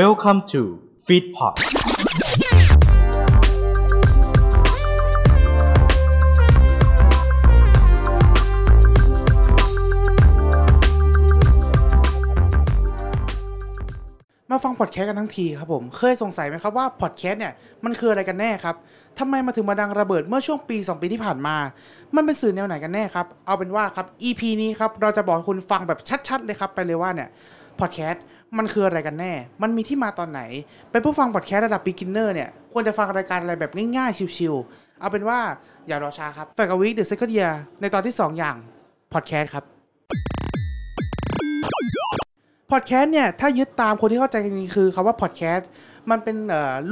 [0.00, 0.62] Welcome to
[1.06, 1.54] Feedpot
[14.50, 17.52] มาฟังพอดแคสต์กันทั้งทีครับผม เคยสงสัยไหมครับว่าพอดแคสต์เนี่ย
[17.84, 18.76] มันคืออะไรกันแน่ครับ
[19.18, 21.56] ทำไมมาถึงมาดังระเบิดเมื่อช่วงปี 2 ปีที่ผ่านมา
[22.14, 25.98] มันเป็นสื่อแนวไหนกันแน่ครับ เอาเป็นว่าครับ EP นี้ครับเราจะบอกคุณฟังแบบ
[26.28, 27.28] ชัดๆเลยครับไปเลยว่าเนี่ย
[27.80, 28.24] พอดแคสต์
[28.58, 29.32] มันคืออะไรกันแน่
[29.62, 30.40] มันมีที่มาตอนไหน
[30.90, 35.38] เป็นผู้ฟังพอดแคสต์ระดับ beginner เนี่ย ควรจะฟังรายการอะไรแบบง่ายๆ ชิวๆ เอาเป็นว่า
[35.86, 37.46] อย่ารอช้าครับแฟกวิกเดอะเซคันเดีย
[37.80, 38.56] ในตอนที่ 2 อย่าง
[39.14, 39.64] พอดแคสต์ครับ
[42.70, 45.68] พอดแคสต์เนี่ย ถ้ายึดตามคนที่เข้าใจกันจริงๆคือคำว่าพอดแคสต์
[46.10, 46.36] มันเป็น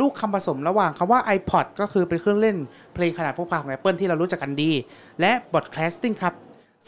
[0.00, 2.56] ลูกคำผสมระหว่างคำว่า iPod ก็คือเป็นเครื่องเล่น
[2.94, 4.70] เพลงขนาดพกพาของ Apple ที่เรารู้จักกันดี
[5.20, 6.34] และ broadcasting ครับ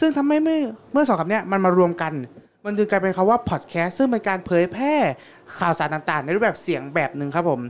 [0.00, 0.60] ซึ่งทำให้เมื่อ
[0.92, 2.12] เมื่อสองคำนี้มันมารวมกัน
[2.64, 4.94] มันจึงกลายเป็นคำว่า podcast ซึ่งเป็นการเผยแพร่
[5.58, 7.60] ข่าวสารต่างๆ ในรูปแบบเสียงแบบหนึ่งครับผม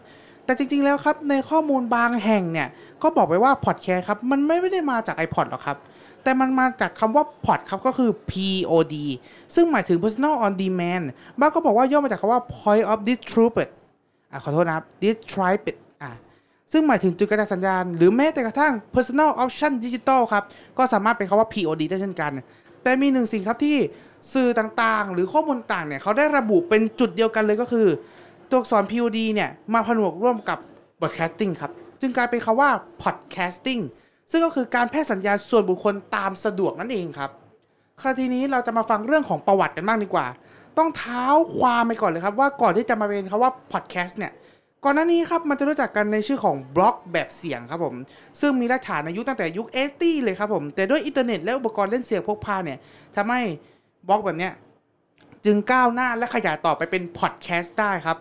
[0.45, 2.69] แต่จริงๆแล้วครับในข้อมูลบางแห่งเนี่ย
[3.03, 5.77] ก็บอกไว้ว่า podcast ครับ มันไม่ได้มาจาก iPod หรอกครับ
[6.23, 8.95] แต่มันมาจากคำว่า pod ครับก็คือ POD
[9.55, 11.05] ซึ่งหมายถึง personal on demand
[11.41, 13.73] บ้างก็บอกว่าย่อมาจากคำว่า point of Distribute
[14.31, 16.11] อะขอโทษนะครับ Distribute อะ
[16.73, 20.45] ซึ่งหมายถึงจุดกระจายสัญญาณ หรือแม้แต่กระทั่ง personal option digital ครับ
[20.79, 22.33] ก็สามารถเป็นคำว่า POD ได้เช่นกัน
[22.84, 23.77] แต่มีหนึ่งสิ่งครับที่
[24.34, 27.86] สื่อต่างๆ หรือข้อมูลต่างเนี่ยเขาได้ระบุเป็นจุดเดียวกันเลยก็คือ
[28.50, 30.58] ตัวอักษร POD เนี่ยมาผนวกร่วมกับ
[31.00, 32.70] broadcasting ครับ จึงกลายเป็นคำว่า
[33.02, 33.82] podcasting
[34.30, 37.30] ซึ่งก็คือการแพร่สัญญาส่วนบุคคลตามสะดวกนั่นเองครับ
[38.02, 40.27] ค่ะทีนี้เราจะมาฟังเรื่องของประวัติกันบ้างดีกว่า
[40.78, 41.24] ต้องเท้า
[41.58, 44.32] ความไปก่อนเลยครับว่าก่อนที่จะมาเป็นคำว่า podcast เนี่ย
[44.84, 47.94] ก่อนหน้านี้ครับมันจะรู้จักกันในชื่อของบล็อกแบบเสียงครับผม
[48.40, 52.78] ซึ่งมีรากฐานในยุคตั้งแต่ยุค eighty เลยครับผม แต่ด้วยอินเทอร์เน็ตและอุปกรณ์เล่นเสียงพกพาเนี่ย
[53.16, 53.40] ทำให้
[54.08, 54.52] บล็อกแบบเนี้ย
[55.44, 58.16] จึงก้าวหน้าและขยายต่อไปเป็นพอดแคสต์ได้ครับ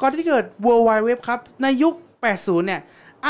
[0.00, 1.94] ก่อนที่เกิด World Wide Web ครับ ในยุค
[2.30, 2.82] 80 เนี่ย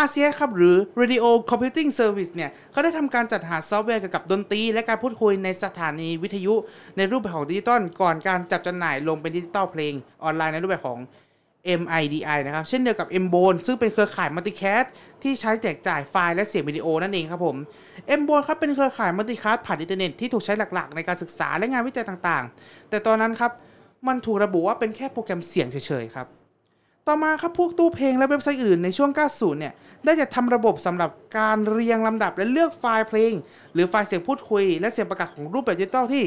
[0.05, 6.55] RCS ครับหรือ Radio Computing Service เนี่ยเขาได้ทำการจัดหาซอฟต์แวร์เกี่ยวกับดนตรี และการพูดคุยในสถานีวิทยุ
[6.97, 9.93] ในรูปแบบของดิจิตอลก่อนการจัดจำหน่ายลงเป็นดิจิตอลเพลง
[10.25, 10.99] ออนไลน์ในรูปแบบของ
[11.81, 14.87] MIDI นะครับ เช่นเดียวกับ m b o n e ซึ่งเป็นเครือข่าย Multicast
[15.23, 17.57] ที่ใช้แจกจ่ายไฟล์และเสียงวิดีโอนั่นเองครับผม
[18.21, 23.53] m b o n e ครับเป็นเครือข่าย Multicast ผ่านอินเทอร์เน็ตที่ถูกใช้หลักๆ ในการศึกษาและงานวิจัยต่างๆ แต่ตอนนั้นครับ
[24.07, 26.27] มันถูกระบุว่าเป็นแค่โปรแกรมเสียงเฉยๆครับ
[27.09, 29.73] ต่อมาครับพวกตู้เพลงและเว็บไซต์อื่นในช่วง 90 เนี่ย
[30.05, 33.33] ได้จัดทำระบบสำหรับการเรียงลำดับและเลือกไฟล์เพลง
[33.75, 36.25] หรือไฟล์เสียงพูดคุย และเสียงประกาศของรูปแบบดิจิตอลที่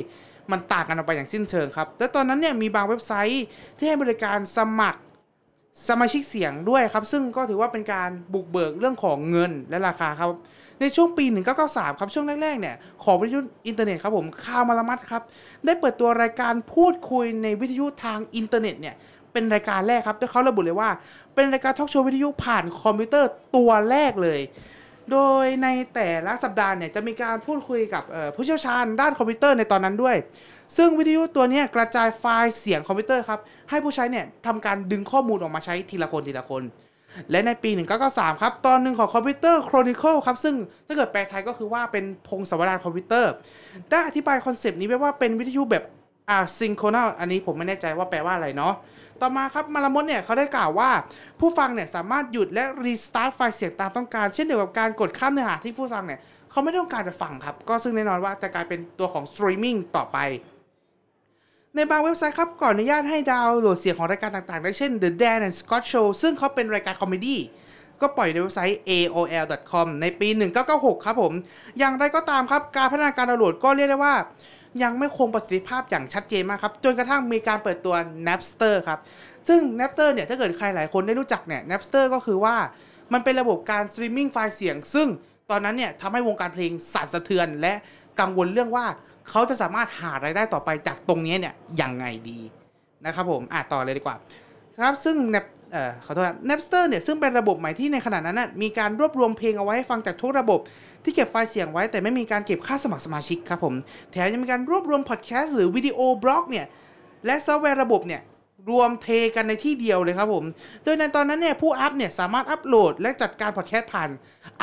[0.51, 3.45] มันต่างกันออกไปอย่างสิ้นเชิงครับ และตอนนั้นเนี่ยมีบางเว็บไซต์
[3.77, 4.99] ที่ให้บริการสมัคร
[5.87, 10.29] สมาชิกเสียงด้วยครับ ซึ่งก็ถือว่าเป็นการบุกเบิกเรื่องของเงินและราคาครับ
[10.81, 11.25] ในช่วงปี
[11.61, 15.21] 1993 ครับช่วงแรกๆเนี่ยของวิทยุอินเทอร์เน็ตครับผม Carl Malamud ครับ
[15.65, 18.95] ได้เปิดตัวรายการพูดคุยในวิทยุทางอินเทอร์เน็ตเนี่ย
[19.33, 20.89] เป็นรายการแรกครับที่เขาระบุเลยว่า
[21.33, 24.39] เป็นรายการทอล์กโชว์วิทยุผ่านคอมพิวเตอร์ตัวแรกเลย
[25.11, 28.03] โดยในแต่ละสัปดาห์เนี่ยจะมีการพูดคุยกับ
[28.35, 30.15] ผู้เชี่ยวชาญด้านคอมพิวเตอร์ในตอนนั้นด้วย
[30.77, 36.63] ซึ่งวิทยุตัวนี้กระจายไฟล์เสียงคอมพิวเตอร์ครับ ให้ผู้ใช้เนี่ยทำการดึงข้อมูลออกมาใช้ทีละคนทีละคน
[37.31, 37.71] และในปี
[38.05, 40.55] 1993 ครับ ตอนหนึ่งของคอมพิวเตอร์ Chronicle ครับ ซึ่ง
[40.87, 43.31] ถ้าเกิดแปลไทยก็คือว่าเป็นพงศาวดารคอมพิวเตอร์
[43.89, 45.83] ได้อธิบาย concept นี้ไว้ว่าเป็นวิทยุแบบ
[46.37, 48.73] asynchronous อันนี้ผมไม่แน่ใจว่าแปลว่าอะไรเนาะ
[49.21, 50.89] ต่อมาครับ Malamud เนี่ยเขาได้กล่าวว่า
[51.39, 56.19] ผู้ฟังเนี่ยสามารถหยุดและ restart ไฟล์เสียงตามต้องการ เช่นเดียวกับการกดข้ามเนื้อหาที่ผู้ฟังเนี่ย
[56.51, 60.17] เขาไม่ต้องการจะฟังครับ ก็ซึ่งแน่นอนว่าจะกลายเป็นตัวของสตรีมมิ่งต่อไป
[61.75, 67.39] ในบางเว็บไซต์ครับก่อนอนุญาตให้ดาวน์โหลดเสียงของรายการต่างๆ ได้เช่น The Dan and Scott Show ซึ่งเขาเป็นรายการ comedy
[68.01, 70.27] ก็ปล่อยในเว็บไซต์ aol.com ในปี
[70.67, 71.33] 1996 ครับผม
[71.79, 74.15] อย่างไรก็ตามครับ การพัฒนาการดาวน์โหลดก็เรียกได้ว่า
[74.83, 77.95] ยังไม่คงประสิทธิภาพอย่างชัดเจนมากครับ จนกระทั่งมีการเปิดตัว
[78.27, 78.99] Napster ครับ
[79.47, 82.55] ซึ่ง Napster เนี่ยถ้าเกิดใครหลายคนได้รู้จักเนี่ย Napster ก็คือว่า
[83.13, 85.07] มันเป็นระบบการสตรีมมิ่งไฟล์เสียง ซึ่ง
[85.51, 87.73] ตอนนั้นเนี่ยทำให้วงการเพลงสั่นสะเทือน และ
[88.19, 88.85] กังวลเรื่องว่า
[89.29, 92.39] เขาจะสามารถหารายได้ต่อไปจากตรงนี้เนี่ยยังไงดี
[93.05, 94.15] นะครับผมอะต่อเลยดีกว่า
[94.79, 100.59] ครับซึ่ง Nap เอ่อขอโทษครับ Napster เนี่ยซึ่งเป็นระบบใหม่ที่ในขณะนั้นนะมีการรวบรวมเพลงเอาไว้ให้ฟังจากทุกระบบ
[101.03, 103.73] ที่เก็บไฟล์เสียงไว้ แต่ไม่มีการเก็บค่าสมัครสมาชิกครับผม
[104.11, 106.65] แถมยังมีการรวบรวมพอดแคสต์หรือวิดีโอบล็อกเนี่ย
[107.25, 108.21] และซอฟต์แวร์ระบบเนี่ย
[108.69, 110.45] รวมเทกันในที่เดียวเลยครับผม
[110.83, 114.09] โดยในตอนนั้นเนี่ยผู้อัพเนี่ยสามารถอัพโหลดและจัดการพอดแคสต์ผ่าน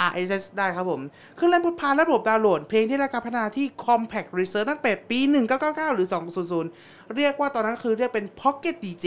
[0.08, 1.00] RSS ได้ครับผม
[1.36, 5.18] เครื่องเล่นพกพาระบบดาวน์โหลด เพลงที่ได้รับการพัฒนาที่ Compaq Research ตั้งแต่ปี
[5.58, 6.08] 1999 หรือ
[6.60, 9.06] 2000 เรียกว่าตอนนั้นคือเรียกเป็น Pocket DJ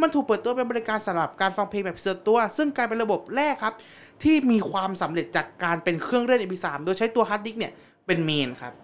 [0.00, 3.74] มันถูกเปิดตัวเป็นบริการสำหรับการฟังเพลงแบบส่วนตัว ซึ่งกลายเป็นระบบแรกครับ
[4.22, 7.72] ที่มีความสำเร็จจากการเป็นเครื่องเล่น MP3 โดยใช้ตัวฮาร์ดดิสก์เนี่ย
[8.06, 8.74] เป็น main ครับ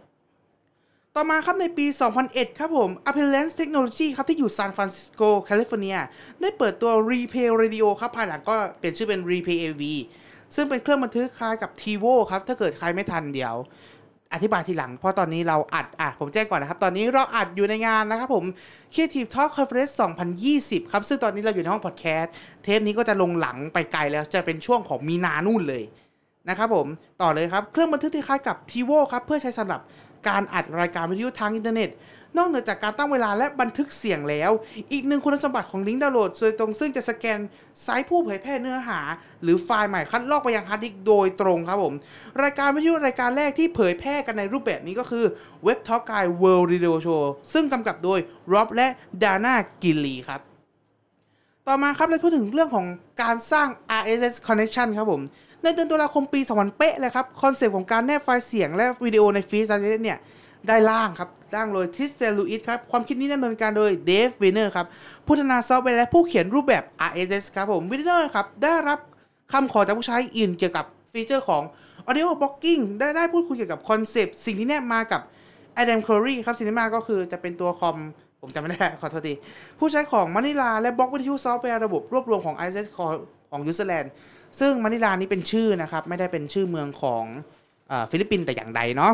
[1.19, 1.87] ต่อมาครับในปี
[2.23, 5.97] 2001 ครับผม Applian Technologies ครับที่อยู่ซานฟรานซิสโกแคลิฟอร์เนีย
[6.41, 9.83] ได้เปิดตัว Replay Radio ครับ ภายหลังก็เปลี่ยนชื่อเป็น Replay AV
[10.55, 13.55] ซึ่งเป็นเครื่องบันทึกคล้ายกับ TiVo ครับ ถ้าเกิดใครไม่ทันเดี๋ยว
[14.35, 18.45] อธิบายทีหลัง เพราะตอนนี้เราอัด อะ ผมแจ้งก่อนนะครับ ตอนนี้เราอัดอยู่ในงานนะครับผม
[18.93, 19.93] Creative Talk Conference
[20.43, 22.33] 2020 ครับ ซึ่งตอนนี้เราอยู่ในห้องพอดแคสต์
[22.63, 25.85] เทปนี้ก็จะลงหลังไปไกลแล้ว จะเป็นช่วงของมีนานู่นเลย
[26.49, 26.87] นะครับผม
[27.23, 29.81] ต่อเลยครับ เครื่องบันทึกที่คล้ายกับ TiVo ครับ เพื่อใช้สำหรับ
[30.29, 31.91] การอัดรายการวิทยุทางอินเทอร์เน็ต
[32.37, 34.51] นอกเหนือจากการตั้งเวลาและบันทึกเสียงแล้ว
[34.93, 37.39] อีกหนึ่งคุณสมบัติของลิงก์ดาวน์โหลดโดยตรงซึ่งจะสแกน
[37.83, 39.01] ไซต์ผู้เผยแพร่เนื้อหา
[39.43, 41.95] หรือไฟล์ใหม่คัดลอกไปยังฮาร์ดดิสก์โดยตรงครับผม
[42.43, 45.25] รายการวิทยุรายการแรกที่เผยแพร่กันในรูปแบบนี้ก็คือ
[45.67, 47.23] Web Talk Guys World Radio Show
[47.53, 48.21] ซึ่งกำกับโดย
[48.53, 48.87] ร็อบและ
[49.23, 50.41] ดาน่ากิลลีครับ
[51.69, 52.87] ต่อมาครับเราพูดถึงเรื่องของ
[53.23, 53.69] การสร้าง
[54.01, 55.23] RSS connection ครับผม
[55.65, 60.19] ในเดือนตุลาคมปี 2000 เป๊ะเลยครับ คอนเซปต์ของการแนบไฟล์เสียงและวิดีโอในฟีด RSS เนี่ย
[60.69, 64.87] ได้ร่างครับร่างโดยทริสตันลูอิสครับ ความคิดนี้ดำเนินการโดยเดฟวินเนอร์ครับ
[65.27, 68.99] ผู้พัฒนาซอฟต์แวร์และผู้เขียนรูปแบบ RSS ครับผมวินเนอร์ครับ ได้รับ
[69.53, 71.63] คำขอจากผู้ใช้อินเกี่ยวกับฟีเจอร์ของ
[72.09, 75.21] Audio Blogging ได้ได้พูดคุยเกี่ยวกับคอนเซปต์สิ่งที่แนบมากับ
[75.81, 77.97] Adam Curry ครับสิ่งที่มาก็คือจะเป็นตัวคอม
[78.41, 79.35] ผมจำไม่ได้ ขอโทษที
[79.79, 83.07] ผู้ใช้ของมานิลาและบล็อกวิทยุซอฟต์แวร์ระบบรวบรวมของ RSS ขอ
[83.55, 84.11] ของ UserLand
[84.61, 89.13] ซึ่งมานิลานี้เป็นชื่อนะครับ ไม่ได้เป็นชื่อเมืองของฟิลิปปินส์แต่อย่างใดเนาะ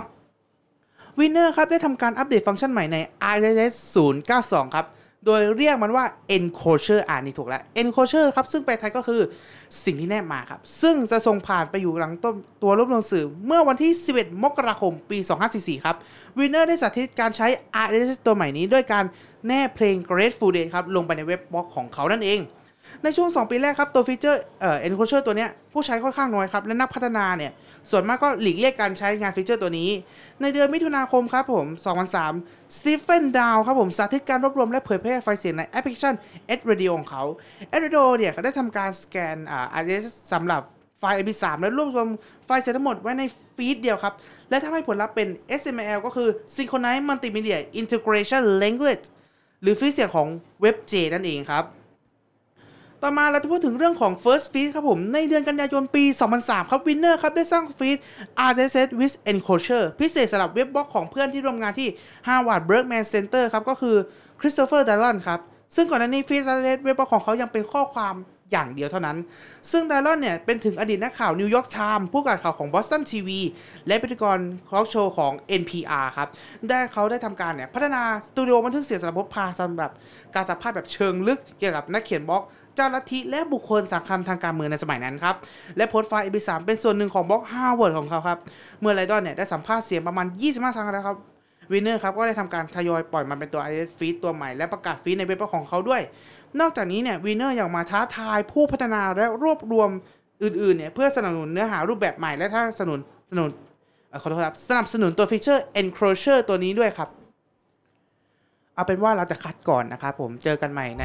[1.19, 2.96] วินเนอร์ครับได้ทำการอัปเดตฟังก์ชันใหม่ใน
[3.37, 3.72] RSS
[4.25, 4.87] 092 ครับ
[5.26, 6.04] โดยเรียกมันว่า
[6.37, 9.20] enclosure อ่านนี่ถูกแล้ว enclosure ครับ ซึ่งแปลไทยก็คือ
[9.84, 15.19] สิ่งที่แนบมาครับ ซึ่งจะส่งผ่านไปอยู่หลังต้นตัวรวบรวมสื่อเมื่อวันที่ 11 มกราคม ปี
[15.52, 15.96] 2544 ครับ
[16.38, 17.46] วินเนอร์ได้สาธิตการใช้
[17.86, 19.04] RSS ตัวใหม่นี้ ด้วยการ
[19.46, 22.40] แนบเพลง Grateful Dead ครับ ลงไปในเว็บบล็อกของเขานั่นเอง
[23.05, 27.52] ในช่วง 2 ปีแรกครับ ตัวฟีเจอร์เอ่อ enclosure ตัวเนี้ยผู้ใช้ค่อนข้างน้อยครับ และนักพัฒนาเนี่ย
[27.91, 29.91] ส่วนมากก็หลีกเลี่ยงการใช้งานฟีเจอร์ตัวนี้
[30.43, 31.67] ในเดือนมิถุนาคมครับผม
[32.23, 36.14] 2003สตีเฟนดาวครับผม สาธิตการรวบรวมและเผยแพร่ไฟล์เสียงในแอปพลิเคชัน
[36.52, 37.23] Ed Radio ของเขา
[37.73, 40.62] Ed Radio เนี่ยเขาได้ทำการสแกนอ่า RSS สำหรับ
[40.99, 42.08] ไฟล์ MP3 และรวบรวม
[42.46, 43.25] ไฟล์เสียงทั้งหมดไว้ใน
[43.56, 44.14] ฟีดเดียวครับ
[44.50, 45.29] และทำให้ผลลัพธ์เป็น
[45.61, 49.05] SMIL ก็คือ Synchronized Multimedia Integration Language
[49.62, 50.29] หรือฟีดเสียงของ
[50.64, 51.64] WebJ นั่นเองครับ
[53.05, 56.05] ต่อมาเราจะพูดถึงเรื่องของ First Feed ครับผม ในเดือนกันยายนปี
[56.37, 57.99] 2003 ครับ Winer ครับ ได้สร้างฟีด
[58.50, 61.88] RSS with Enclosure พิเศษสำหรับเว็บบล็อกของเพื่อนที่ร่วมงานที่
[62.26, 63.97] Harvard Berkman Center ครับ ก็คือ
[64.41, 65.41] Christopher Lydon ครับ
[65.75, 68.14] ซึ่งก่อนหน้านี้ฟีด RSS เว็บบล็อกของเขายังเป็นข้อความ
[68.50, 69.17] อย่างเดียวเท่านั้น
[69.70, 73.29] ซึ่ง Lydon เนี่ย เป็นถึงอดีตนักข่าว New York Times ผู้ประกาศข่าวของ Boston TV
[73.87, 74.38] และพิธีกร
[74.69, 76.29] ทอล์กโชว์ของ NPR ครับ
[76.69, 79.91] ได้เขาได้ทำการเนี่ย พัฒนาสตูดิโอบันทึกเสียงสำหรับพกพาสำหรับ
[80.35, 82.43] การสัมภาษณ์แบบเชิงลึกเกี่ยวกับนักเขียนบล็อก
[82.81, 85.35] เจ้าลัทธิและบุคคลสำคัญทางการเมืองในสมัยนั้นครับ
[85.77, 88.38] และโพสต์ไฟล์ MP3 เป็นส่วนหนึ่งของบล็อก Harvard ของเขาครับ
[88.81, 91.17] เมื่อไลดอนเนี่ยได้สัมภาษณ์เสียงประมาณ 25 ครั้งแล้วครับ
[91.73, 96.03] วินเนอร์ครับก็ได้ทำการทยอยปล่อยมันเป็นตัว RSS feed ตัวใหม่และประกาศฟีดในเว็บของเขาด้วย
[96.61, 99.88] นอกจากนี้เนี่ยวินเนอร์ยังมาท้าทายผู้พัฒนาและรวบรวม
[100.43, 102.99] อื่นๆเนี่ยเพื่อสนับสนุนเนื้อหารูปแบบใหม่และถ้าสนับสนุน
[103.31, 103.50] สนุน
[104.23, 107.09] ขอโทษครับสนับสนุนตัวฟีเจอร์ enclosure ตัวนี้ด้วยครับ
[108.75, 111.05] เอาเป็นว่าเราจะคัดก่อนนะครับผมเจอกันใหม่ใน